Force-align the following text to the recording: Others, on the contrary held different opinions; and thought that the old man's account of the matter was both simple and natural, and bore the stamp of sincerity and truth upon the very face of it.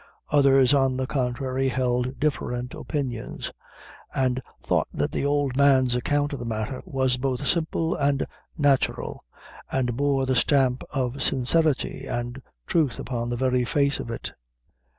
Others, 0.31 0.73
on 0.73 0.97
the 0.97 1.05
contrary 1.05 1.67
held 1.69 2.19
different 2.19 2.73
opinions; 2.73 3.51
and 4.15 4.41
thought 4.63 4.87
that 4.91 5.11
the 5.11 5.23
old 5.23 5.55
man's 5.55 5.95
account 5.95 6.33
of 6.33 6.39
the 6.39 6.43
matter 6.45 6.81
was 6.87 7.17
both 7.17 7.45
simple 7.45 7.93
and 7.93 8.25
natural, 8.57 9.23
and 9.71 9.95
bore 9.95 10.25
the 10.25 10.35
stamp 10.35 10.83
of 10.91 11.21
sincerity 11.21 12.07
and 12.07 12.41
truth 12.65 12.97
upon 12.97 13.29
the 13.29 13.37
very 13.37 13.63
face 13.63 13.99
of 13.99 14.09
it. 14.09 14.33